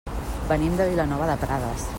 Venim 0.51 0.79
de 0.79 0.89
Vilanova 0.93 1.31
de 1.33 1.37
Prades. 1.45 1.89